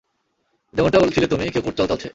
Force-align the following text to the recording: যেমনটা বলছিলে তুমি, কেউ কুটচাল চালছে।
যেমনটা 0.73 0.99
বলছিলে 0.99 1.27
তুমি, 1.27 1.45
কেউ 1.49 1.61
কুটচাল 1.61 1.87
চালছে। 1.87 2.09